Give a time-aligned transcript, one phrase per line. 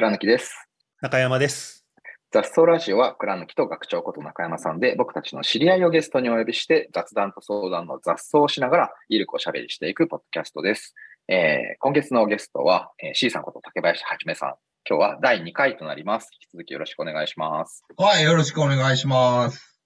[0.00, 0.66] 倉貫です。
[1.02, 1.84] 中山です。
[2.32, 10.94] 雑草ラジオは倉貫と学長こと中山さんで僕たちの知り合いをゲストにお呼びして雑談と相談の雑草をしながらゆるくおしゃべりしていくポッドキャストです。
[11.28, 14.54] えー今月のゲストは、えー C さんこと竹林はじめさん。
[14.88, 16.30] 今日は第2回となります。
[16.32, 17.84] 引き続きよろしくお願いします。
[17.98, 19.76] はい、よろしくお願いします。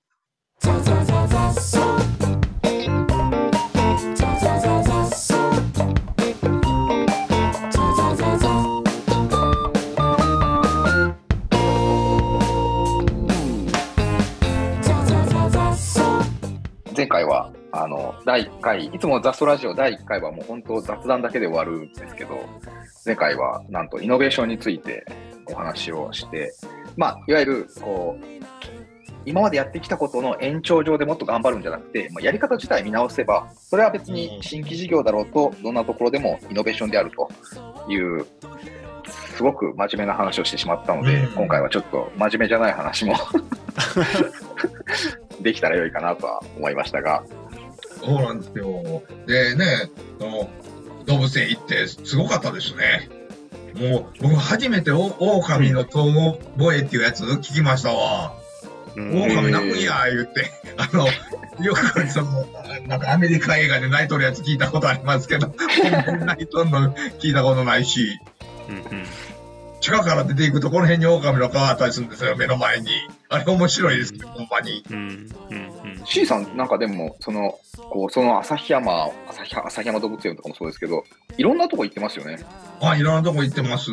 [16.97, 22.39] 前回は、あの、第1回、いつも雑草ラジオ第1回はもう本当雑談だけで終わるんですけど、
[23.05, 25.05] 前回はなんとイノベーションについて
[25.51, 26.55] お話をして、
[26.97, 28.25] まあ、いわゆる、こう、
[29.27, 37.29] 今までやってきたことの延長上でもっと頑張るんじゃなくて、まあ、やり方自体見直せば、それは別に新規事業だろうと、どんなところでもイノベーションであると
[37.91, 38.25] いう、
[39.37, 41.33] すごく真面目な話をしてしまったので、うん。
[41.33, 43.15] 今回はちょっと真面目じゃない話も
[45.45, 47.23] できたら良いかなとは思いましたが、
[48.03, 49.03] そうなんですよ。
[49.27, 50.51] でね、その
[51.07, 53.09] 動物園行ってすごかったですね。
[53.75, 58.35] もう僕初めてオオオカミの統合防衛っていうやつ聞きましたわ。
[58.97, 61.07] うんオオカミ泣くんや言って、 あの、
[61.65, 62.47] よくその、
[62.87, 68.19] なんかアメリカ映画で泣いとるやつ聞いたことありますけど、ほんまに泣いとんの聞いたことないし、
[68.69, 69.07] うんうん
[69.85, 72.89] 地下から出ていくとこの辺にオオカミの顔あったりするんですよ、目の前に。
[73.29, 74.83] あれ面白いですね、ほんまに。
[74.91, 75.71] うんうん
[76.07, 77.59] C さんなんかでも、その、
[77.91, 81.05] こう、その旭山、旭旭山動物園とかもそうですけど、
[81.37, 82.39] いろんなとこ行ってますよね。
[82.81, 83.91] あ、いろんなとこ行ってます。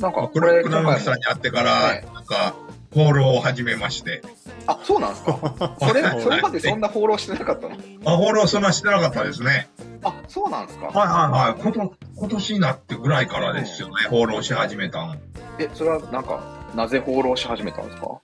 [0.00, 2.54] なんか、ここれ、れ、倉今回も貫さんに会ってから、ねなんか、
[2.94, 4.22] ホールを始めまして。
[4.66, 5.76] あ、そうなんですか？
[5.80, 7.76] それ、それまでそんな放浪してなかったの？
[8.04, 9.68] あ、ホールをそんなしてなかったですね。
[10.04, 10.86] あ、そうなんですか？
[10.86, 10.96] はい
[11.30, 11.62] はいはい。
[11.62, 15.16] こと今年になってぐらいからですよね、ホールをし始めたの。
[15.58, 16.40] え、それはなんか、
[16.74, 18.20] なぜ放浪し始めたんですか？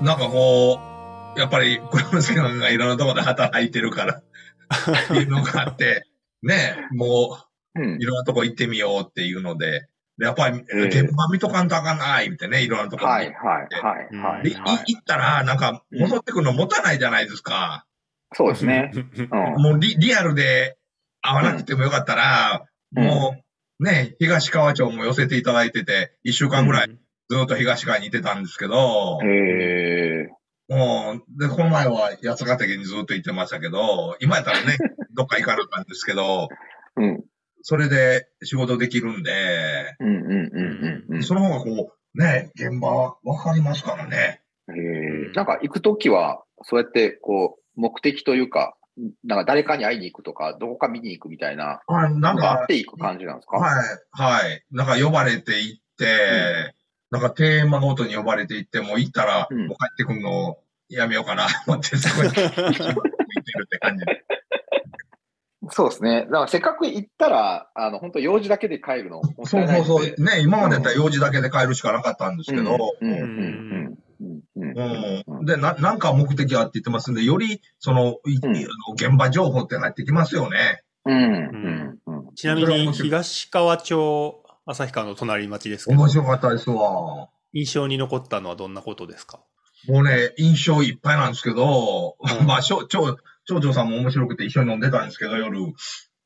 [0.00, 0.78] なんかこ
[1.36, 4.14] う、やっぱり、倉貫さんがいろんなところで働いてるから、
[5.04, 6.06] っていうのがあって、
[6.42, 7.38] ね、も
[7.76, 8.04] うい。
[8.04, 9.88] ろんなとこ行ってみようっていうので、で
[10.20, 14.42] やっぱり、ええ現場見とかんとあかんない、みたいなね、いろんなところにはい、はい、はい、はい。
[14.44, 17.86] で、行ったら、なんか、戻ってくるの持たないじゃないですか。
[18.32, 18.92] そうですね。
[18.94, 19.62] うん。
[19.62, 20.76] もうリリアルで
[21.20, 22.66] 会わなくてもよかったら、
[22.96, 23.36] うんも
[23.78, 26.98] うね、東川町も寄せていただいてて、一週間ぐらい
[27.30, 30.28] ずっと東川にいてたんですけど、へえ。
[30.68, 34.76] もう、で、この前は八ヶ岳にずっと行ってましたけど、今やったらね、
[35.14, 36.48] どっか行かれたんですけど、
[36.96, 37.24] うん。
[37.62, 40.30] それで仕事できるんで、うん、うん、うん、
[41.08, 41.22] うんうん。
[41.22, 44.40] その方がこう、ね、現場わかりますからね。
[44.68, 44.72] へ
[45.30, 45.32] え。
[45.34, 48.76] なんか行くときは、そうやって、こう、目的というか、
[49.24, 53.56] なんか誰かに会いに行くとか、どこか見に行くみたいな、あななんんかあかっ、ていく感じなんですか？
[53.58, 54.64] はい、はい。
[54.72, 56.74] なんか呼ばれて行って、
[57.10, 64.24] なんかテーマごとに呼ばれて行って、もう行ったら、うんもう帰ってくるのやめようかな、思って、そこに行ってるって感じで。
[65.68, 66.22] そうですね。
[66.22, 70.22] だからせっかく行ったら、あの、本当用事だけで帰るの、そいうそうそう。
[70.24, 74.40] ね、今までたら用事だけで帰るしかなかったんですけど、うん、うん、うん、ううん。
[74.56, 75.24] うん、うん。
[75.26, 75.44] うん。
[75.44, 78.56] で、な、なんか目的あって言ってますんで、より、その、いうん。
[78.56, 80.82] あの現場情報って入ってきますよね。
[81.04, 82.34] うん、うん、うん。
[82.34, 87.28] ちなみに東川町、旭川の隣町ですけど面、白かったですわ。
[87.52, 89.40] 印象に残ったのはどんなことですか？
[89.88, 92.44] もうね、印象いっぱいなんですけど、うん。
[92.46, 93.16] まあ、しょ町
[93.46, 95.58] 町長さんも面白くて一緒に飲んでたんですけど、夜。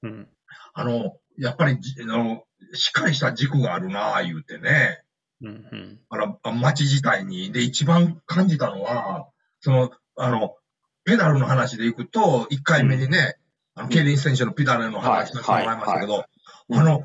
[0.02, 0.28] うん。
[0.72, 5.02] あの、やっぱりじ、あの、しっかりした軸があるなあ言うてね。
[5.42, 6.00] うんうん。
[6.08, 7.52] あの、街自体に。
[7.52, 9.28] で、一番感じたのは、
[9.60, 10.56] その、あの、
[11.04, 13.36] ペダルの話でいくと、1回目にね、
[13.74, 17.04] あの、競輪選手のペダルの話させてもらいましたけど、いあの、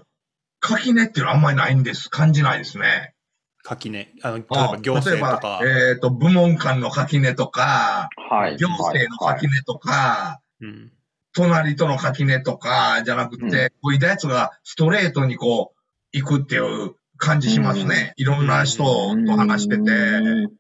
[0.60, 2.10] 垣根っていうのはあんまりないんです。
[2.10, 3.14] 感じないですね。
[3.64, 4.14] 垣根。
[4.24, 5.60] あの、例えば行政とか。
[5.62, 8.58] 例えばえっ、と、部門間の垣根とか、はい。
[8.58, 10.92] 行政の垣根とか、うん。
[11.34, 13.52] 隣との垣根とか、じゃなくて、うん
[13.82, 15.80] こういったやつがストレートにこう、
[16.12, 18.14] 行くっていう感じしますね。
[18.18, 19.82] いろんな人と話してて、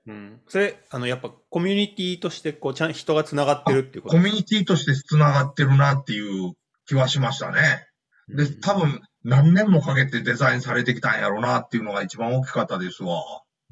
[0.08, 0.42] うん。
[0.48, 4.18] それ、あの、やっぱコミュニティとして、こう、ちゃん、人が繋がってるっていうこと？
[4.18, 6.54] コミュニティとして繋がってるなっていう
[6.86, 7.88] 気はしましたね。
[8.30, 13.22] で、多分何年もかけてデザインされてきたんやろうなっていうのが一番大きかったですわ。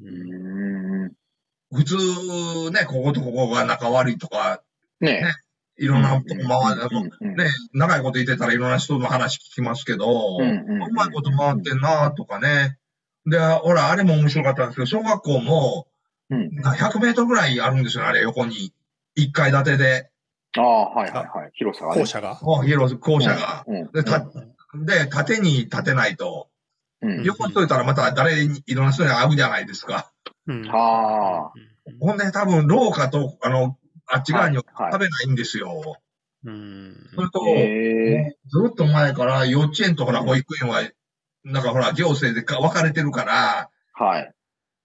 [0.00, 0.04] う。
[0.04, 1.12] うんん。
[1.74, 1.96] 普通
[2.70, 4.62] ね、こことここが仲悪いとか、
[5.00, 5.22] ね
[5.80, 6.88] いろんなとこ回る、
[7.20, 12.78] うんね、長いこといてたらいろんな人の話聞きますけど、うまいこと回ってんなとかね。
[13.26, 15.86] で、ほら、あれも面白かったんですけど、小学校も
[16.30, 16.50] うん。
[16.60, 18.72] 100メートルぐらいあるんですよ、あれ、横に。
[19.16, 20.10] 1階建てで。
[20.56, 21.50] ああ、はいはいはい。
[21.54, 22.00] 広さがね。
[22.00, 22.32] 校舎が？
[22.32, 23.64] あ広く校舎が。
[24.74, 26.48] で、縦に立てないと、
[27.00, 27.22] うん。
[27.24, 30.12] 横にしといたらまた誰に、いろんな人に会うじゃないですか。
[30.46, 31.52] うんあ
[32.00, 35.96] ほんで多分廊下と、あの、あっち側にははい食べないんですよ。
[36.44, 37.48] うんそれと、あ。
[37.48, 40.82] へずっと前から幼稚園とか保育園は、
[41.44, 44.34] なんかほら、行政でか分かれてるから、ーはい。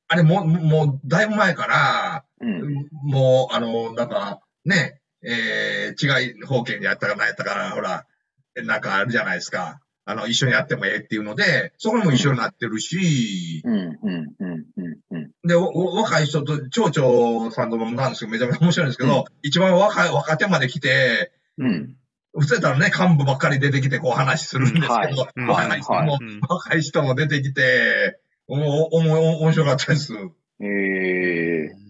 [0.07, 2.89] あれも、もう、だいぶ前から、うん。
[3.03, 8.05] もう、あの、なんか、ね、えー、違い保険でやったか何やったから、ほら、
[8.55, 9.79] なんかあるじゃないですか。
[10.05, 15.31] あの、一緒にやってもええっていうので、そこも一緒になってるし、うん、うん、うん、うん、うん。
[15.47, 21.95] で、おお若い人と、町長さんともなんですけど、めちゃめちゃ面白いんですけど、一番若い、若手まで来て、うん。
[22.37, 26.19] 普通やったらね、幹部ばっかり出てきて、こう話するんですけど、はいうん若い人も、
[26.49, 30.13] 若い人も出てきて、おも、おも、面白かったです。
[30.13, 30.17] へ
[30.59, 31.67] え。
[31.67, 31.83] うん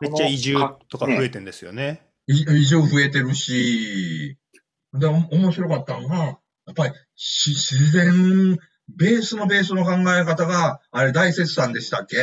[0.00, 0.54] めっちゃ移住
[0.88, 2.02] とか増えてんですよね。
[2.26, 4.36] い移住増えてるし、
[4.94, 6.36] で、お面白かったのが、や
[6.70, 8.58] っぱりし自然、
[8.96, 12.16] ベースのベースの考え方が、あれ大雪山でしたっけ？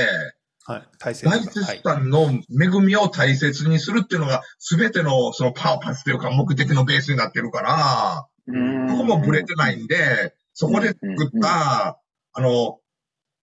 [0.66, 0.88] はい。
[1.00, 2.10] 大雪山。
[2.10, 8.88] の恵みを大切にするっていうのが、すべてのそのパーパスというか目的のベースになってるから、うん。
[8.89, 11.00] ここもブレてないんで、そこで作
[11.38, 12.00] った、
[12.33, 12.80] あの、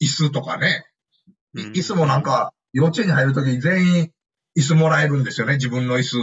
[0.03, 0.85] 椅子とかね、
[1.55, 4.13] 椅子もなんか、幼稚園に入るとき全員
[4.57, 6.17] 椅子もらえるんですよね、自分の椅子。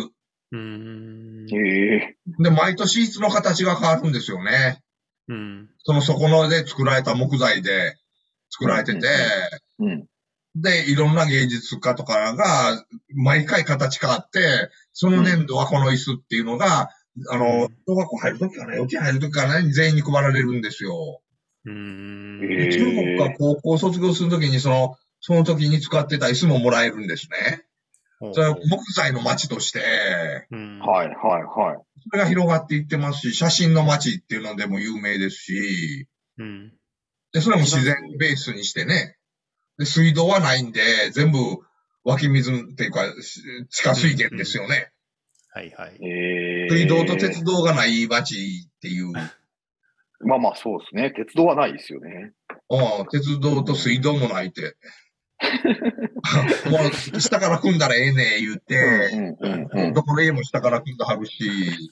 [0.54, 1.48] うん。
[1.48, 4.84] で、毎年椅子の形が変わるんですよね。
[5.28, 5.70] うん。
[5.84, 7.96] その底ので作られた木材で
[8.52, 9.08] 作られてて、
[9.80, 10.06] うん。
[10.56, 12.86] で、いろんな芸術家とかが
[13.16, 16.90] 毎回形変わって、その年度はこの椅子っていうのが、
[17.32, 21.22] あの、小学校入るときかな、幼稚園入るときかな、全員に配られるんですよ。
[21.66, 22.70] うん。
[22.72, 27.64] 中国が高校卒業するときに、その、その時に使ってた椅子ももらえるんですね。
[28.32, 30.80] それは木材の街として、うん。
[30.80, 32.00] はい、はい、はい。
[32.10, 36.74] それが広がっていってますし、写真の街っていうのでも有名ですし、うん。
[37.34, 39.18] で、それも自然ベースにしてね。
[39.78, 40.82] で、水道はないんで、
[41.12, 41.38] 全部
[42.04, 44.92] 湧き水っていうか、し地下水源ですよね。
[45.50, 45.98] はいはい。
[46.02, 46.70] へえ。
[46.70, 49.12] 水道と鉄道がない街っていう。
[50.26, 51.12] まあまあ、そうですね。
[51.12, 52.32] 鉄道はないですよね。
[52.70, 54.76] うん、鉄道と水道もないって。
[56.70, 56.80] も
[57.16, 58.76] う、下から組んだらええね言って、
[59.14, 59.94] うん、うん、うん。
[59.94, 61.92] どこの家も下から組んではるし。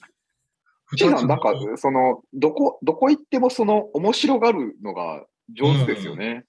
[0.96, 6.44] ちさん、なんか、その、どこ、どこ行ってもその、面白がるのが上手ですよね。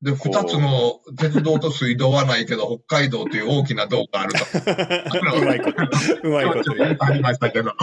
[0.00, 4.38] で、二つの鉄道と水道はないけど、北海道という大きな道があると。
[5.40, 5.82] うまいこと。
[6.22, 6.72] うまいこと。
[7.04, 7.72] ありましたけど。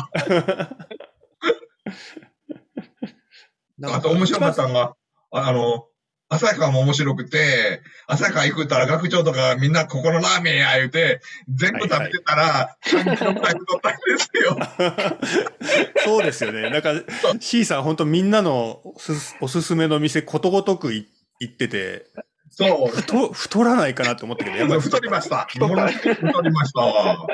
[3.83, 4.95] あと面白かったのが、
[5.31, 5.87] ああの、
[6.27, 14.57] 朝川も面白くて、朝川行くったら学長とかみんなここのラーメンや言うて、全部食べてたら、3キロくらい太ったんですよ。
[16.03, 16.69] そうですよね。
[16.69, 16.93] なんか、
[17.39, 21.07] C さん本当みんなのおすおすすめの店ことごとくい
[21.39, 22.07] 行ってて、
[22.49, 22.95] そう。
[22.95, 25.45] 太太らないかなと思ったけど、やっぱり太りました。
[25.45, 27.27] 太りましたわ。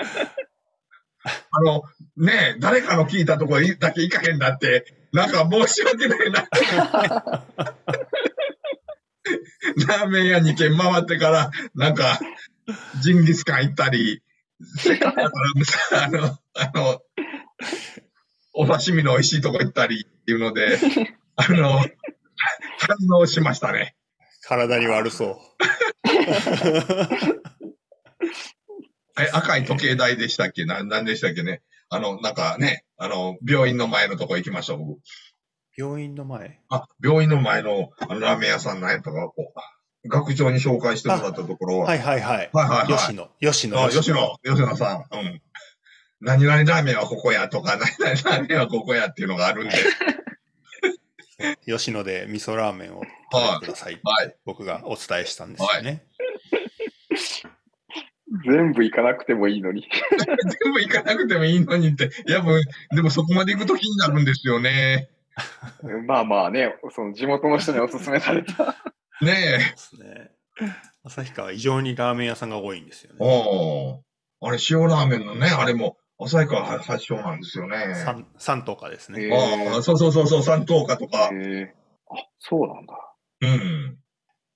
[1.23, 1.83] あの、
[2.17, 6.47] ねえ、誰かの聞いたところだけ行かへんだって、なんか申し訳ないな。
[9.87, 12.19] ラーメン屋2軒回ってから、なんか、
[13.01, 14.21] ジンギスカン行ったり、
[14.77, 15.39] せっかくだか
[15.91, 17.01] ら、あの、あの、
[18.53, 20.77] お刺身の美味しいとこ行ったりっていうので、
[21.35, 21.87] あの、反
[23.17, 23.95] 応しましたね。
[24.43, 25.37] 体に悪そう。
[29.19, 30.65] え、赤い時計台でしたっけ？
[30.65, 31.61] な、なんでしたっけね？
[31.89, 34.99] あの、なんかね、あの、病院の前のとこ行きました、僕。
[35.81, 39.51] 病院の前あ、病院の前のあのラーメン屋さんなんやったか、こ
[40.05, 42.49] う、学長に紹介してもらったところは、はいはいはい。
[42.53, 43.29] はいはいはい吉野。
[43.39, 43.83] 吉野。
[43.83, 45.41] あ、吉野、吉野さん、うん。
[46.19, 49.75] 何々ラーメンはここやとか、何々ラーメンはここやっていうのがあるんで、
[51.65, 53.99] 吉野で味噌ラーメンを食べてください。
[54.03, 54.35] はい。
[54.45, 56.03] 僕がお伝えしたんですよね。
[58.47, 59.87] 全部行かなくてもいいのに。
[60.63, 62.61] 全部行かなくてもいいのにって、いやもう、
[62.95, 65.09] でもそこまで行くと気になるんですよね。
[66.07, 68.75] まあまあね、その地元の人にお勧めされた。
[69.21, 70.31] ねそうですね。
[71.03, 73.23] 旭川は異常にラーメン屋さんが多いんですよえ。
[73.23, 73.29] ね。
[73.29, 77.93] おーあれ、塩ラーメンのね、あれも、旭川発祥なんですよね。
[77.95, 79.29] 三三とかですね。
[79.31, 81.25] ああ、そうそうそうそう、三等価とか。
[81.25, 81.29] あ、
[82.39, 82.93] そうなんだ。
[83.41, 83.97] うん。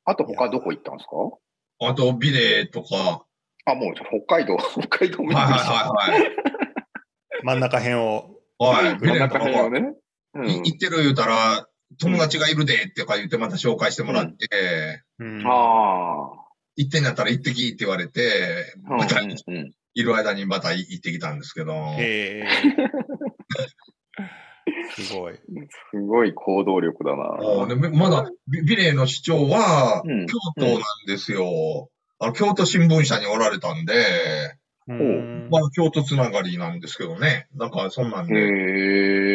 [0.06, 1.88] あと他どこ行ったんですか？
[1.88, 3.26] あと、ビレとか。
[3.66, 6.36] あ、もう北海道、 北海道はいはいはい
[7.44, 8.40] 真ん中辺を。
[8.60, 8.86] はい。
[8.86, 8.96] はい。
[8.98, 9.96] ビ真んレとかも、中辺をね。
[10.36, 10.50] うん。
[10.50, 11.68] い行ってる言うたら、
[12.00, 16.32] 友達がいるで、とか言ってまた紹介してもらって、うんあ
[16.78, 18.96] 行ってんやったら行ってきって言われて、あ。
[18.96, 21.74] またいる間にまた行ってきたんですけど。
[22.00, 22.44] え
[24.96, 25.36] すごい。
[25.36, 25.42] す
[26.02, 27.38] ごい行動力だな。
[27.64, 31.90] あでまだ、ビビレーの市長は、うん京都なんですよ。
[32.20, 33.94] あの、京都新聞社におられたんで、
[34.88, 37.48] うんまあ、京都つながりなんですけどね。
[37.56, 38.36] なんか、そんなんで。
[38.36, 39.35] へえ。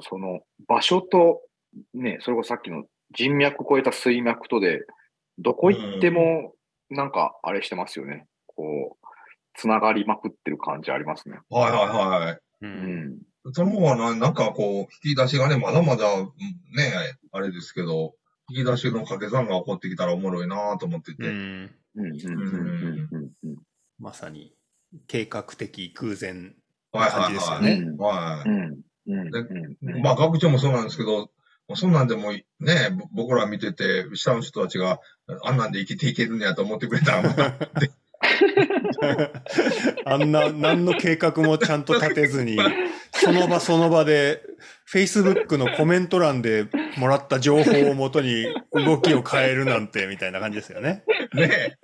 [0.00, 1.40] その場所と、
[1.94, 4.80] ね、それこそさっきの人脈超えた水脈とで、
[5.38, 6.52] どこ行っても、
[6.90, 8.26] なんかあれしてますよね。
[8.46, 9.06] こう、
[9.54, 11.38] つながりまくってる感じありますね。
[11.48, 12.34] はいはいはい。
[12.34, 12.70] ううん
[13.46, 13.52] ん。
[13.52, 16.32] その方はな、なんかこう、引き出しがね、まだまだ、うんね、
[17.32, 18.14] あれですけど、
[18.48, 21.28] 引き出しの掛け算が起こってきたらおもろいなと思ってて。
[21.28, 22.06] うんうん。
[22.06, 22.10] うん。
[22.10, 23.08] うん。
[23.12, 23.30] うん。
[23.42, 23.56] うん。
[23.98, 24.54] まさに
[25.06, 26.54] 計画的空前
[26.92, 27.72] はい感じですよはね。
[27.72, 28.48] うんはい。
[28.48, 28.56] うん。
[28.56, 28.80] うん。
[29.06, 30.02] でうん。
[30.02, 31.30] まあ、学長もそうなんですけど、
[31.74, 32.44] そんなんでもね、
[33.12, 35.00] ぼ僕ら見てて、下の人たちが、
[35.42, 37.30] あんなんで生きていけるんやと思ってくれたら、ま
[40.04, 42.58] ああんな、何の計画もちゃんと立てずに、
[43.12, 44.42] その場その場で、
[44.90, 51.04] Facebook のコメント欄でもらった情報をもとに動きを変えるなんて、みたいな感じですよね。
[51.34, 51.78] ね。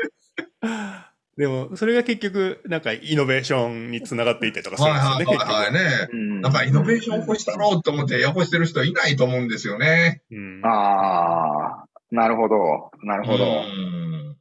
[1.41, 6.09] でも、それが結局、なんかイノベーションにつながっていってとかするはいんですよね、はいはいはいね。
[6.13, 10.21] うんなんかイノベーション起こしたろうと思って起こしてる人いないと思うんですよね。
[10.63, 12.91] ああ、なるほど。
[13.05, 13.45] なるほど。
[13.45, 14.37] うん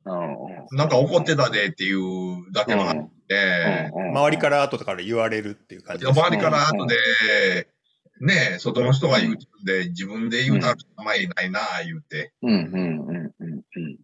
[0.72, 0.78] うん。
[0.78, 6.98] なんか怒ってたでっていうだけの話で、周りからら後から言われるっていう感じです周りから後で、
[8.20, 12.34] ね、外の人が言うんで、自分で言うたらあんまりないな、言うて。
[12.42, 13.98] うんうんうんうんうん。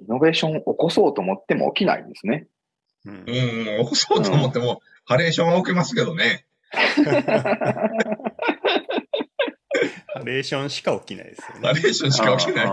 [0.00, 2.48] イノベーションを起こそうと思っても起きないんですね。
[3.04, 6.44] うんうん、起こそうと思っても、ハレーションは起きますけどね。
[6.70, 6.80] ハ
[10.24, 11.68] レーションしか起きないですよね。
[11.68, 12.66] ハレーションしか起きない。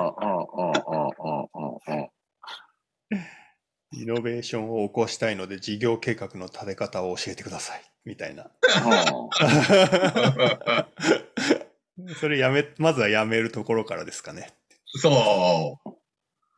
[3.94, 7.82] イノベーションを起こしたいので事業計画の立て方を教えてください。
[8.04, 8.52] みたいな。
[12.20, 14.50] それやめ、まずはやめるところからですかね。
[14.86, 15.90] そう。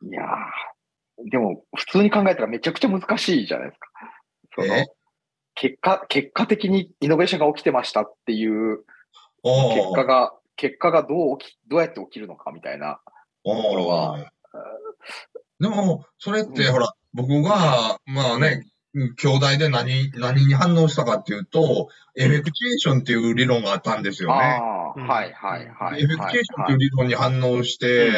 [0.02, 3.88] いやーでも、普通に考えたらめちゃくちゃ難しいじゃないですか。
[4.54, 4.86] そのえ、
[5.54, 8.84] 結果、結果的にイノベーションが起きてましたっていう
[9.42, 13.00] お結果が、結果がどう起き、どうやって起きるのかみたいな。
[13.44, 14.30] ところは
[15.58, 18.64] でも、それって、うんほら、僕が、まあね、
[19.16, 24.34] 兄弟で何、何に反応したかっていうと、エフェクチュエーションっていう理論があったんですよね。
[24.36, 24.94] は
[25.26, 26.02] いはいはい。
[26.02, 28.08] エフェクチュエーションっていう理論に反応して、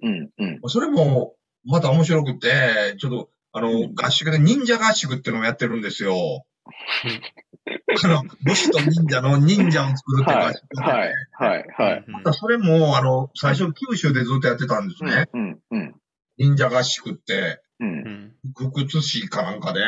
[0.00, 1.34] うんうんうんそれも、
[1.64, 6.44] また面白くて、ちょっと、あの、合宿で忍者合宿っていうのをやってるんですよ。
[8.04, 12.04] あの、武士と忍者の忍者を作るっていう合宿で、はいはいはい。
[12.06, 15.26] うんまたそれも、あの、最初九州でずっとやってたんですね。
[15.34, 15.94] うんうん
[16.40, 17.90] 忍者合宿って、ううん。
[17.90, 19.80] ん福津市かなんかで、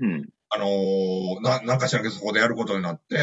[0.00, 0.28] うん。
[0.50, 3.16] あのーな、なんかしらんけどそこでやることになって、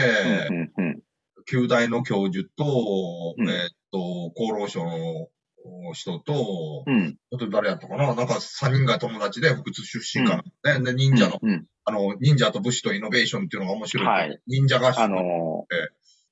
[0.49, 1.01] うんうん
[1.47, 3.49] 旧大の教授と、うん。
[3.49, 7.17] えーっと、厚労省の人と、うん。
[7.33, 8.13] あと誰やったかな？
[8.13, 14.05] なんか3人が友達で福津出身かな、でで、忍者の、うんあの、忍者と武士とイノベーションっていうのが面白い。
[14.07, 14.39] はい。
[14.45, 15.01] 忍者合宿。
[15.01, 15.65] あの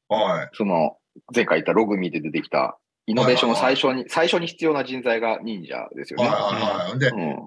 [0.10, 0.46] はい。
[0.46, 0.98] ーその、
[1.34, 2.78] 前回言ったログミで出てきた、
[3.10, 6.36] イノベーションの最初に、最初に必要な人材が忍者ですよはいね。
[6.36, 7.00] はいはい。
[7.00, 7.38] で、うん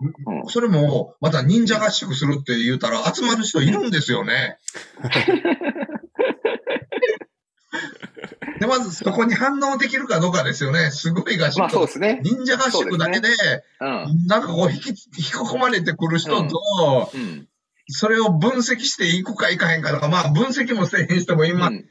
[0.40, 4.58] うんそれも、また忍者合宿するって言うたら集まる人いるんですよね。
[8.58, 10.90] で、まずそこに反応できるかどうかですよね。
[10.90, 11.60] すごい合宿。
[11.60, 12.18] まあそうですね。
[12.24, 13.28] 忍者合宿だけで、
[13.80, 14.26] うん。
[14.26, 15.00] なんかこう引き、引き
[15.34, 16.60] 込まれてくる人と、
[17.14, 17.46] うん。
[17.86, 21.84] それを分析していくかいかへんかとか、まあ分析もせえへん人もいますね。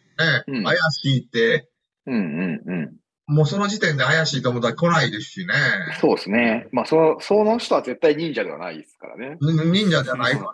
[0.47, 1.69] うん怪しいって、
[2.05, 3.00] うんうんうん。
[3.31, 5.53] もうその時点で怪しいと思ったら来ないですしね。
[6.01, 6.67] そうですね。
[6.71, 9.37] まあ、そその人は絶対忍者ではないですからね。
[9.39, 10.53] 忍者じゃないか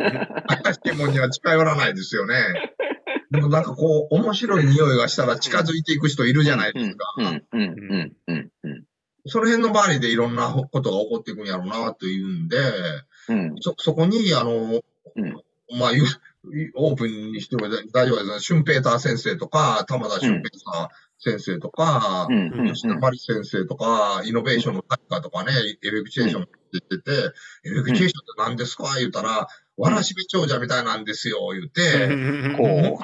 [0.00, 2.34] ら、 怪しいもんには近寄らないですよね。
[3.30, 7.14] でもなんかこう、面白い匂いがしたら近づいていく人いるじゃないですか。
[7.18, 8.84] うんうんうんうんうんうん
[9.26, 12.56] その辺の周りでいろんなことが起こっていくんやろうなというんで、
[13.28, 14.80] うんそ、そこに、あの、
[15.16, 15.42] うん
[15.78, 15.90] まあ、
[16.76, 18.40] オープンにしても大丈夫です。
[18.40, 20.88] シュンペーター先生とか、玉田シュンペーター
[21.18, 22.28] 先生とか
[22.66, 27.12] 吉田マリ先生とか、イノベーションの作家とかね、エフェクチュエーションって言ってて、
[27.64, 28.94] エフェクチュエーションって何ですか？
[28.98, 32.08] 言うたら、わらしべ長者みたいなんですよ、言って、
[32.56, 33.00] こ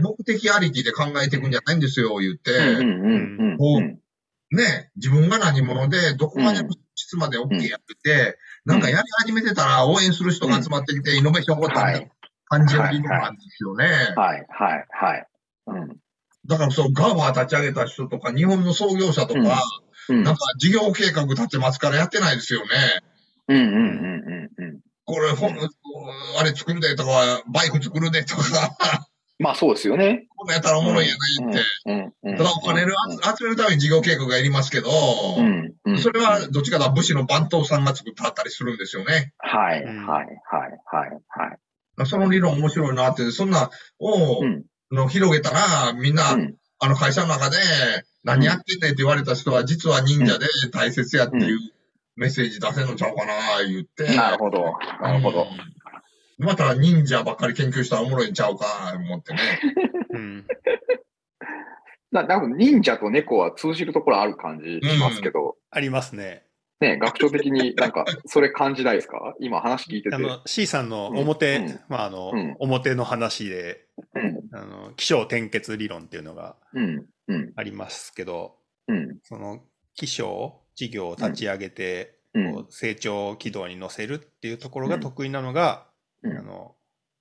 [0.00, 6.60] 目的ありきで考えていくんじゃないんですよ、言って、うんうね、自分が何者で、どこまで
[6.94, 12.10] 質まで OK やってて、なんかやり始めてたら応援する人が集まってきて、イノベーション起こったみたいな
[12.46, 13.84] 感じの理論なんですよね。
[14.16, 15.26] はいはいはい。
[15.66, 15.96] うん
[16.46, 22.66] だからそう、ガーバー立ち上げた人とか、日本の創業者とか、うんなんか事業計画立てますからやってないですよね。
[23.46, 24.80] うんうんうんうんうん。
[25.04, 28.42] これ、あれ作るでとか、バイク作るでとか、
[29.38, 30.26] まあそうですよね。
[30.36, 31.64] こんやったらおもろいんやないっ
[32.24, 32.36] て。
[32.36, 32.88] ただお金を
[33.38, 34.90] 集めるために事業計画がいりますけど、
[35.38, 39.32] うんうんそれはどっちかというと武士の番頭さんが作ったったりするんですよね。
[39.38, 41.46] はい、はい、うんはい、はい、は
[42.04, 42.06] い。
[42.06, 47.58] その理論面白いなって、そんなを、うんの広げたら、みんな、うんあの会社の中で、
[48.24, 51.58] 何やってんねんって言われた人は、実は忍者で大切やっていう
[52.16, 54.16] メッセージ出せんのちゃうかな、言って。
[54.16, 54.64] なるほど、
[55.02, 55.46] なるほど。
[56.38, 56.46] うん。
[56.46, 59.40] また忍者ばっかり研究したらおもろいんちゃうか、思ってね。
[60.08, 60.46] うん。
[62.12, 66.44] な多分忍者と猫は通じるところある感じしますけど、ありますね。
[66.80, 69.34] ね、学長的に なんか、それ感じないですか？
[69.38, 70.16] 今話聞いてて。
[70.16, 71.80] あの C さんの表、うん。
[71.88, 72.56] まああの、うん。
[72.58, 76.56] 表の話で、うん、あの起承転結理論っていうのが
[77.56, 78.56] ありますけど、
[78.88, 79.62] うん、その
[79.94, 82.54] 起承事業を立ち上げて、うん。
[82.54, 85.86] こう成長軌道に乗せるっていうところが得意なのが、
[86.22, 86.38] うん。
[86.38, 86.76] あの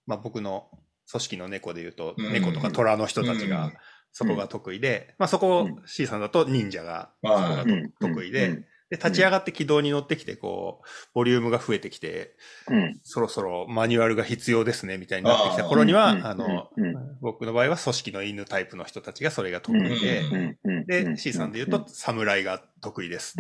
[0.06, 0.70] まあ、僕の
[1.12, 2.32] 組織の猫でいうと、うん。
[2.32, 3.74] 猫とか虎の人たちがうん。
[4.12, 7.56] そこが得意で、まあ、そこ C さんだと忍者がそこはい。
[7.58, 7.92] がうん。
[8.00, 12.36] 得意で、うんで立ち上がって軌道に乗ってきてこうボリュームが増えてきて
[12.70, 23.36] うん、そろそろマニュアルが必要ですねみたいになってきた頃には、うんあの、うん僕の場合は組織の犬タイプの人たちがそれが得意で、うんうんで C さんで言うと、侍が得意です。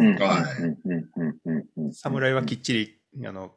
[1.93, 3.53] 侍はきっちりあの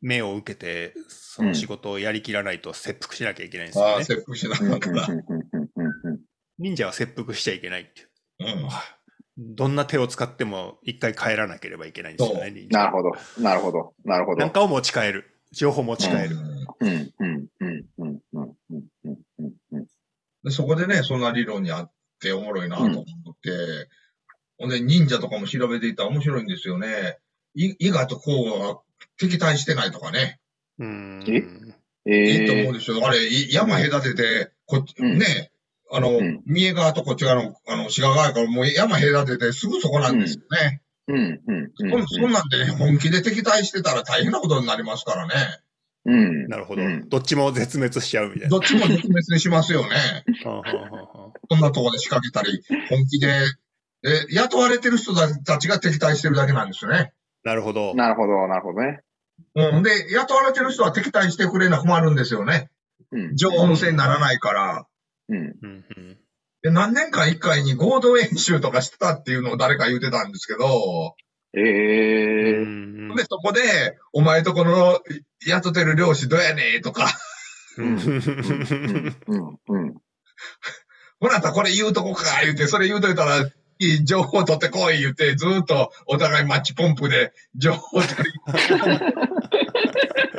[0.00, 4.04] 目を受けてその仕事をやりきらないと切腹しなきゃいけないんですああ、よね。
[4.04, 5.12] 切腹しなうん、うん、かった。
[5.12, 6.20] うん、うん、
[6.58, 8.08] 忍者は切腹しちゃいけないっていう。
[8.40, 8.68] うん。
[9.38, 12.66] どんな手を使っても一回帰らなければいけないんですよね。
[12.70, 13.12] なるほど。
[13.40, 13.94] なるほど。
[14.04, 14.38] なるほど。
[14.38, 15.32] なんかを持ち帰る。
[15.52, 16.36] 情報持ち帰る。
[16.80, 23.08] うん、うん、うん、うん、うん、うん、うん、そこでね、そんな理論にあっておもろいなと思って、
[24.58, 27.18] ほんで忍者とかも調べていたら面白いんですよね。
[27.54, 28.80] い伊賀と甲賀が
[29.18, 30.40] 敵対してないとかね。
[30.78, 31.24] うん。
[31.26, 31.44] え？
[32.06, 33.06] えー、いいと思うんですよ。
[33.06, 33.18] あれ、
[33.52, 35.50] 山隔てて、こっち、ね、
[35.90, 40.82] あの、うん三重側とこっち側の、あの、滋賀側やから、もう山隔ててすぐそこなんですよね。
[41.08, 41.70] うん、うん、うん。
[41.76, 45.34] そんそんなんで、本気で敵対してたら大変なことになりますからね。
[46.04, 46.48] うん。
[46.48, 48.48] なるほど、うんどっちも絶滅しちゃうみたいな。
[48.48, 50.24] どっちも絶滅にしますよね。
[50.44, 53.28] はあはあはあはあそんなとこで仕掛けたり、本気で、
[54.04, 57.12] え、雇われてる人たちが敵対してるだけなんですよね。
[57.44, 57.94] なるほど。
[57.94, 59.00] なるほど、なるほどね。
[59.54, 59.82] うん。
[59.82, 62.70] で、雇われてる人は敵対してくれな困るんですよね。
[63.12, 63.36] うん。
[63.36, 64.86] 情報戦にならないから。
[65.28, 65.36] うん。
[65.36, 66.18] うんうん。
[66.62, 71.14] で、何年間一回に合同演習とかしてたっていうのを誰か言ってたんですけど、
[71.54, 73.14] えうえん。
[73.14, 73.60] で、そこで、
[74.12, 75.00] お前とこの
[75.46, 77.06] 雇ってる漁師どうやねんとか、
[77.78, 77.86] うん。
[77.86, 77.98] うん、
[79.26, 79.94] うん、うん。
[81.20, 83.40] ほなたこれ言うとこか言うて、それ言うといたら、
[83.80, 88.16] いい情報取ってこい言うて、ずーっとお互いマッチポンプで情報取り、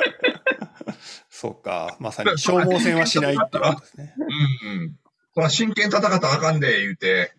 [1.40, 1.96] そうか。
[2.02, 4.14] まさに消耗戦はしないっていうことですね。
[4.18, 4.96] うんうん。
[5.34, 7.32] これ真剣に戦ったらあかんで、言うて、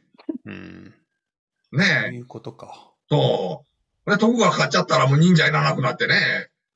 [0.46, 0.94] うん。
[1.70, 2.94] そうねえ、いうことか。
[3.10, 3.66] そ
[4.06, 4.10] う。
[4.10, 6.14] で、徳川勝っちゃったらもう忍者いらなくなってね、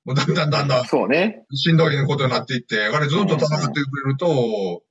[0.04, 1.46] もうだんだんだんだんそうね。
[1.54, 4.82] しんどいことになっていって、あれずっと戦ってくれると、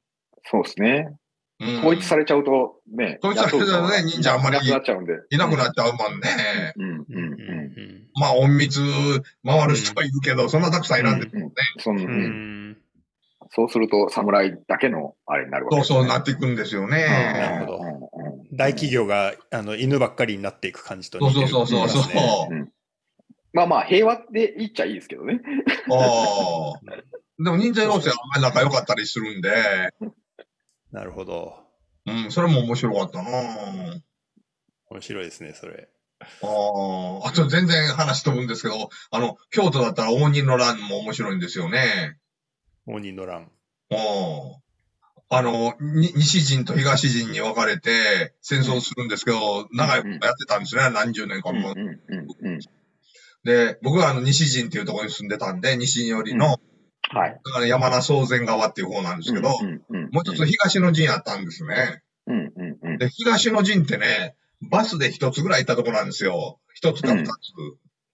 [0.43, 1.15] そうですね。
[1.63, 1.79] うん。
[1.79, 3.19] 統一されちゃうとね。
[3.23, 5.13] 統一されちゃうとね忍者あんまりいなくなっちゃうんで。
[5.29, 6.73] いなくなっちゃうもんね。
[6.77, 6.99] うん、うん、うん。
[6.99, 8.07] ううん。
[8.15, 8.79] まあ、隠密
[9.45, 11.29] 回る人はいるけど、そんなたくさんいらんで、ん。
[11.79, 12.07] そのうん。
[12.07, 12.69] ううん。
[12.71, 12.77] ん
[13.55, 17.59] そうすると、侍だけのあれになるわけそうそうなっっていくんですよなね。
[17.59, 17.77] るほど。
[17.77, 17.83] ど
[18.53, 22.71] 大企業があの犬ばっかりになっていく感じと似てるそうそうそうそう。
[23.53, 25.39] まあまあ、平和でいいっちゃいいですけどね。
[25.91, 27.43] ああ。
[27.43, 29.49] でも忍者同士はあんまり仲良かったりするんで、
[30.93, 31.55] なるほど。
[32.05, 33.31] うん、それも面白かったな
[34.89, 35.89] 面白いですね、それ。
[36.21, 36.25] あ
[37.25, 37.27] あ。
[37.27, 42.17] あと全然話飛ぶんですけど、あの、京都だったら応仁の乱も面白いんですよね。
[42.85, 43.49] 応仁の乱。
[43.89, 43.97] うん。
[45.29, 51.71] あの、に西陣と東陣に分かれて戦争するんですけど、長いことやってたんですね、何十年間も。
[51.71, 52.59] うんうんうんうん
[53.43, 56.61] で、僕はあの西陣っていうところに住んでたんで、西寄りの、
[57.11, 57.39] はい。
[57.43, 62.03] だから山名宗全川っていう方なんですけど、もう一つ東の陣あったんですね。
[62.27, 66.59] うんうんうんで、東の陣ってね、バスで一つぐらい行ったところなんですよ。
[66.73, 67.29] 一つか二つ。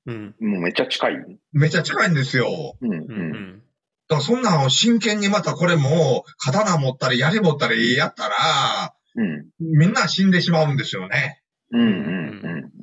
[0.07, 0.35] うん。
[0.39, 1.13] もうめっちゃ近い。
[1.51, 2.75] めっちゃ近いんですよ。
[2.81, 3.61] うんううんん
[4.07, 11.41] だからそんなの真剣にまたこれも、刀持ったり槍持ったりやったら、うんみんな死んでしまうんですよね。
[11.71, 11.87] うんうん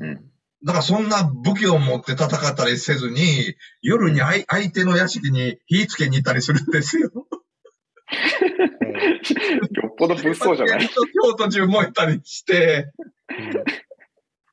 [0.00, 0.24] うんうん
[0.66, 7.12] だからそんな武器を持って戦ったりせずに、夜に相相手の屋敷に火つけに行ったりするんですよ。
[7.12, 7.26] よ
[9.88, 10.88] っぽど物騒じゃない？
[10.88, 12.92] 京都中燃えたりして、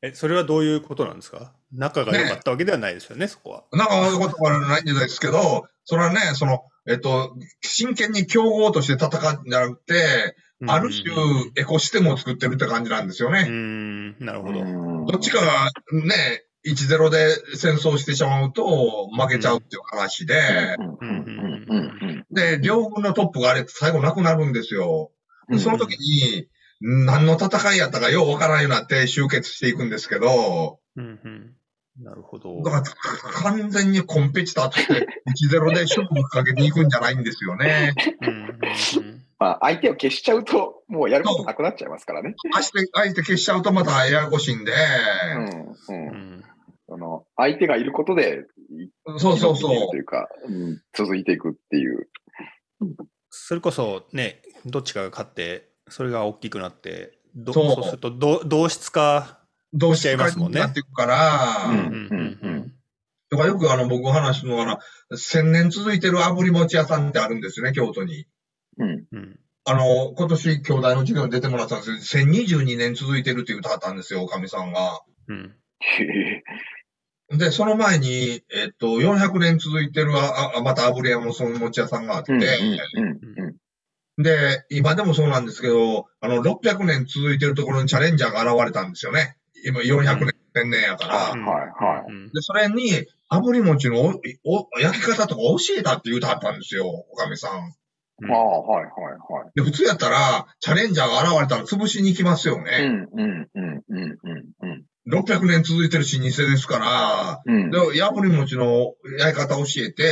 [0.04, 1.52] え、それはどういうことなんですか？
[1.72, 3.64] 仲が良かったわけではないですよね、そこは。
[3.72, 10.36] なんかそういうことはないんですけど、それはね、その、えっと、真剣に競合として戦うんじゃなくて、
[10.68, 11.04] ある種、
[11.56, 13.44] エコシステムを作ってるって感じなんですようね。
[13.44, 14.60] ん、なるほど。
[14.60, 15.06] うん。
[15.06, 20.36] どっちかがね、1-0で戦争してしまうと負けちゃうっていう話で、
[22.32, 25.12] で、両軍のトップがあれ最後なくなるんですよ。
[25.50, 25.60] うん。
[25.60, 26.48] その時に、
[26.82, 31.54] 何の戦いやったかようわからんようになって集結していくんですけど、うんうん。
[32.02, 32.62] なるほど。
[32.64, 35.08] だから完全にコンペティターとして
[35.52, 37.94] 1-0で勝負かけていくんじゃないんですよね。
[38.22, 38.30] うん。
[38.30, 38.60] うん。
[38.98, 39.13] うん
[39.44, 42.34] まあ、相手を消しちゃうと、もうやることなくなっちゃいますからね。
[42.54, 44.72] 相手、相手消しちゃうとまたややこしいんで、
[45.36, 46.44] うんううんん
[46.88, 48.46] その相手がいることで、
[49.18, 52.08] そうそうそ生き延びていくというか、うん続いていくっていう。
[53.32, 59.40] それこそね、どっちかが勝って、それが大きくなって、どそうそうするとど同質化。
[59.74, 59.78] う。
[59.78, 62.74] どうしちゃいますもんねなっていくから、うんうんうん
[63.30, 64.80] だからよくあの僕話すのはな、
[65.18, 68.28] 千年続いてる炙り餅屋さんってあるんですよね、京都に。
[68.78, 68.90] うん。
[68.90, 69.08] うん。
[69.12, 75.02] うんあの、今年兄弟の授業に出てもらったんですけど、1022年続いてるって言うたはったんですよ、おかみさんが。
[75.30, 75.56] うん。
[77.38, 83.56] で、その前に、えっと、400年続いてるあ、あまた炙り屋もその餅屋さんがあって、うんうんうん
[84.16, 89.38] で、今でもそうなんですけど、あの、600年続いてるところにチャレンジャーが現れたんですよね。
[89.66, 91.16] 今400年、1000年やから。
[91.16, 92.12] はいはい。
[92.12, 92.26] うん。
[92.28, 94.02] で、それに、炙り餅の
[94.44, 97.74] おお焼き方とか教えたって言うたはったんですよ、おかみさん。
[98.24, 99.52] うんああ、はいはいはい。
[99.56, 102.88] で、普通やったら、チャレンジャーが現れたら潰しに行きますようね。
[102.88, 110.04] んうんうんうんうんうん600年続いてる老舗ですから、うんで、炙り餅の焼き方を教えて、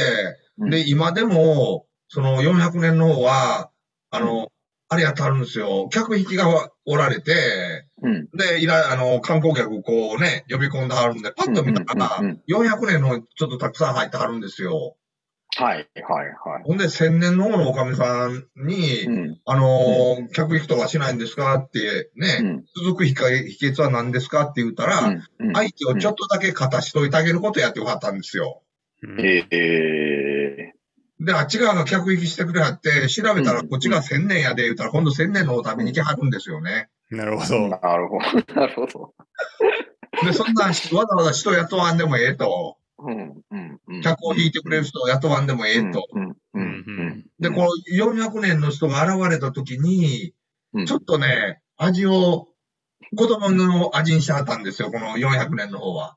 [0.57, 3.71] うんで、今でも、その400年の方は、
[4.09, 4.49] あの、
[4.89, 5.87] あれやってはるんですよ。
[5.89, 14.97] 客引きがおられて、うんで、いら、あの、観光客こうね、呼び込んではるんで、パッと見たらうんうん、400年のちょっとたくさん入ってはるんですよ。
[15.57, 16.63] はいはいはい。
[16.63, 28.61] ほんで、1000年の方のおかみさんに、うんあのー客引きとかしないんですかって、ね、うん続く秘訣は何ですかって言ったら、うんうん相手をちょっとだけ片しといてあげることやってよかったんですよ。
[29.03, 30.73] うんええ
[31.19, 36.89] で、あっち側が客引きしてくれはって、調べたらうんこっちが1000年やで言ったら、今度1000年の方食べに来はるんですよね。
[37.11, 37.67] なるほど。
[37.67, 38.55] なるほど。
[38.55, 39.13] なるほど。
[40.25, 42.77] で、そんな、わざわざ人雇わんでもええと。
[43.03, 46.07] うんうんうん客を引いてくれる人を雇わんでもええと。
[46.13, 50.33] うんうんうんで、この400年の人が現れた時に、
[50.73, 52.47] うんちょっとね、味を、
[53.17, 56.15] 子供の味にしてはったんですよ、この400年の方は。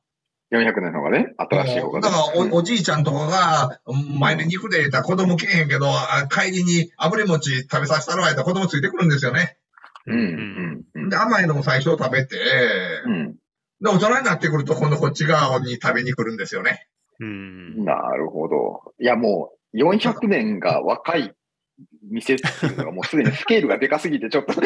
[0.52, 2.02] 400年の方がね、新しい方がね。
[2.02, 3.80] だからお、おじいちゃんとかが、
[4.18, 9.56] 前に肉で入れたら子供来えへんけど、あ帰りに炙り餅食べさせたらやったら子供ついてくるんですよね。
[10.06, 12.36] うんうんうんで、甘いのも最初食べて、
[13.06, 13.34] うん
[13.80, 16.88] で、大人になってくると今度こっち側に食べに来るんですよね。
[17.20, 18.94] うんなるほど。
[19.00, 21.32] いや、もう、400年が若い
[22.10, 24.54] 店っていうのが、もうすでにスケールがでかすぎて、ちょっと。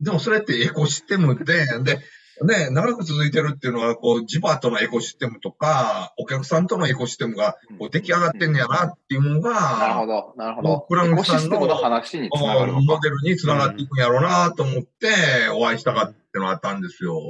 [0.00, 1.98] でもそれってエコシステムで、で、
[2.44, 10.86] ね、長く続いてるっていうのは、こう、ジバーとのエコシステムとか、お客さんとのエコシステムがこう出来上がってんねやなっていうのなるほが、ど、なるほど。
[10.88, 12.72] フランスさんのエコシステムの話につながる。
[12.72, 15.08] モデルにつながっていくんやろうなと思って、
[15.54, 17.20] お会いしたかってのがあったんですよ。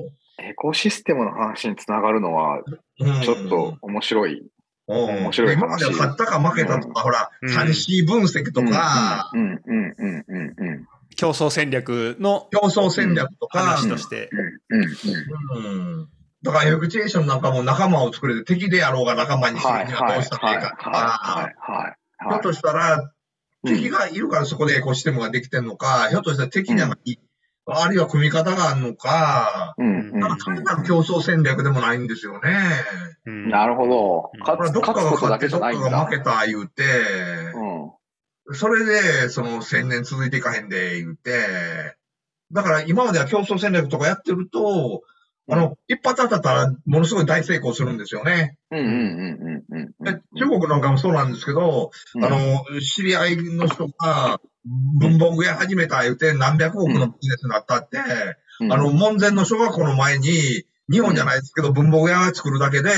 [0.41, 2.63] エコシステムの話につながるのは、
[3.01, 3.23] うん。
[3.23, 4.47] ちょっと面白い。
[4.89, 4.97] うん。
[4.97, 5.59] 面白い話。
[5.59, 7.55] 今までは勝ったか負けたとか、ほら、うん。
[7.57, 9.61] 3C 分析とか、うんうん。
[9.67, 9.95] うん。
[9.99, 10.25] うん。
[10.29, 10.55] うん。
[10.59, 14.31] うん競争戦略の競争戦略とか、話として。
[14.69, 16.09] うんうんうん。
[16.45, 23.13] だから、エフチエーションなんかも仲間を作れて、敵でやろうが仲間にするはいにはどうしたらいいかとはいか、はいはいひょっとしたら、
[23.67, 27.19] 敵がいるからそこでエコシステムができてんのか、ひょっとしたら敵にはい、
[27.67, 32.41] あるいは組み方があるのか、うんうんうんなんか単なる競争戦略でもないんですよね。
[33.27, 34.31] うんなるほど。
[34.33, 36.11] うん勝つこれどっかが勝って、どっかが負。
[36.11, 36.85] けた言うて、
[37.55, 37.58] うん
[38.53, 41.97] それで、その、千年続いていかへんで、言うて、
[42.53, 45.03] だから今までは競争戦略とかやってると、
[45.51, 48.57] あの、一発当たったら、ものすごい大成功するんですよね。
[48.71, 52.25] うんうんうんうんうんうんで中国なんかもそうなんですけど、うん。
[52.25, 57.99] あの、知り合いの人が、文房具屋始めた言うて何百億のビジネスになったって、
[58.61, 58.73] うん。
[58.73, 62.91] あの、門前の小学校の前に、日本じゃないですけど、文房具屋が作るだけで、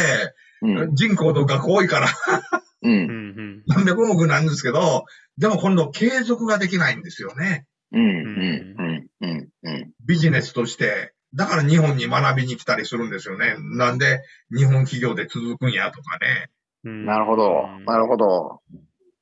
[0.62, 0.94] うん。
[0.94, 2.08] 人口と学校多いから
[2.82, 3.62] ううんん。
[3.66, 5.04] 何百億なんですけど、
[5.38, 7.66] でも今度継続ができないんですよね。
[7.92, 9.06] うんうんうん。
[9.20, 11.12] うんうんビジネスとして。
[11.32, 13.54] だから日本に学びに来たりするんですよね。
[13.76, 16.50] なんで日本企業で続くんやとかね。
[16.84, 17.06] うん。
[17.06, 18.60] なるほど、なるほど、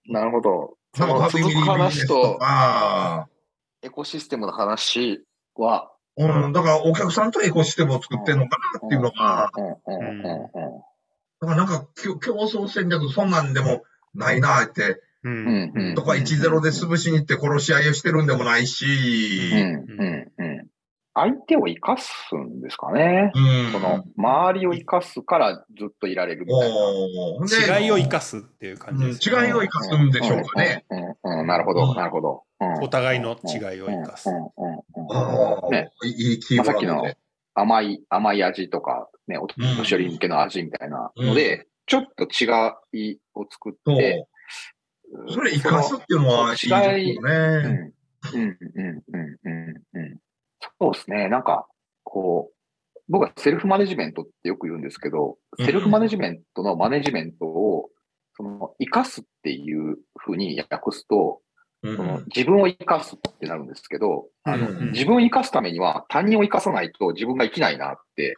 [0.07, 0.79] なるほど。
[0.95, 3.29] その続く話スととか、
[3.83, 5.23] エコシステムの話
[5.55, 10.31] は、うん、だからお客さんとエコシステムを作ってるのかなっていうのが、うんうんうんう
[10.81, 10.88] ん
[11.41, 13.83] だからなんか競競争戦略そんなんでも
[14.15, 15.29] ないなって、う。
[15.29, 15.45] うん。
[15.45, 15.95] んうん。
[15.95, 20.01] とか1-0で潰しに行って殺し合いをしてるんでもないし、うん。
[20.01, 20.33] うん。
[20.39, 20.69] うん。
[21.15, 23.33] 相手を生かすんですかね。
[23.35, 23.73] うん。
[23.73, 26.77] その、周りを生かすからずっといられるみたいな。
[26.77, 27.67] おー。
[27.67, 29.47] で違いを生かすっていう感じです、うん。
[29.47, 30.85] 違いを生かすんでしょうかね。
[30.91, 30.99] うん。
[30.99, 31.41] うん。
[31.41, 31.47] うん。
[31.47, 32.45] なるほど、なるほど。
[32.61, 32.85] うん。
[32.85, 34.29] お互いの違いを生かす。
[34.29, 34.37] うん。
[34.37, 34.45] うん。
[34.45, 34.53] うん。
[34.97, 35.17] うん。
[35.17, 35.91] ああ、ね。
[36.05, 37.19] いいキーワードで。
[37.61, 42.47] 甘い、甘い味とか、ね、お年寄り向けの味みたいなのうで、ちょっと違
[42.93, 44.27] いを作そって、
[45.27, 45.33] う。
[45.33, 47.93] それ生かすっていうのはいいですね。
[48.35, 49.03] うん、うん、うん、
[49.43, 50.19] うん、うん。
[50.81, 51.29] そうですね。
[51.29, 51.67] なんか、
[52.05, 57.91] こう、僕はセルフマネジメントってよく言うんですけど、うんセルフマネジメントのマネジメントを、
[58.37, 61.48] その、生かすっていうふうに訳すと、うん
[61.85, 64.91] その自分を生かすってなるんですけど、あの、うん。
[64.93, 68.35] 自分を生かすためには他人を生かさないと自分が生きないなって。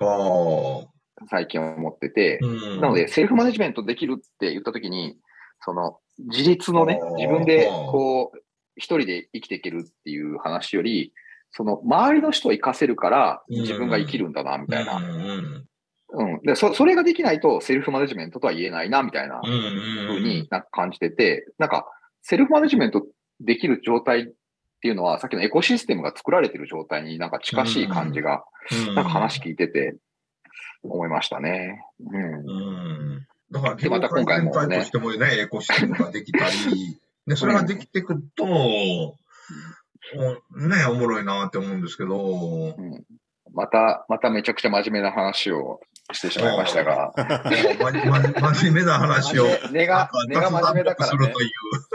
[1.29, 5.18] 最近思ってて、うんなので、セルフマネジメントできるって言ったときに、
[5.61, 8.38] その、自立のね自分で、こう、
[8.76, 11.12] 一人で生きていけるっていう話より、
[11.53, 14.96] その、周りの人を生かせるから、うん自分が生きるんだな、みたいな。
[14.96, 15.66] うんうん
[16.12, 16.42] うん。
[16.42, 21.87] で、そ、それができないと、セルフマネジメントとは言えないな、みたいなふうになんか感じてて、なんか、
[22.22, 23.07] セルフマネジメント
[23.40, 24.24] できる状態っ
[24.81, 28.44] ていうのは、さっきのエコシステムが作られてる状態になんか近しい感じが、
[28.88, 28.94] うん。
[28.94, 29.96] なんか話聞いてて、
[30.83, 31.85] 思いましたね。
[32.00, 32.22] うん。
[32.22, 33.26] うん。
[33.50, 34.79] だから、でまた今回もね。
[34.79, 39.16] としてもね、エコシステムができたり、で、 それができてくると、お
[40.57, 43.05] ね、おもろいなって思うんですけど、うん。
[43.53, 45.81] また、まためちゃくちゃ真面目な話を
[46.14, 51.35] してしまいましたが、真面目な話を、根が、根が真面目だからね。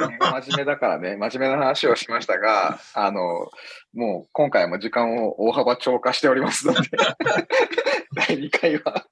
[0.09, 3.21] 根が真面目だからね、真面目な話をしましたが、あの、
[3.93, 6.89] もう今回も時間を大幅超過しておりますので、
[8.15, 9.05] 第2回は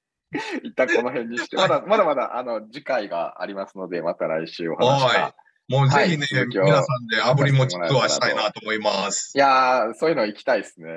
[0.62, 5.34] 一旦この辺にして、まだまだまだあの次回がありますので、ままた来週お話はが。
[5.66, 9.38] もうぜひね、はい皆さんで炙り餅ツアーしたいなと思いますい。
[9.38, 10.88] やー、そういうの行きたいですね。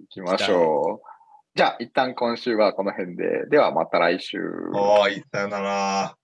[0.00, 1.13] 行きましょう。
[1.56, 3.46] じゃあ、一旦今週はこの辺で。
[3.48, 4.38] ではまた来週。
[4.72, 6.16] はい、さよなら。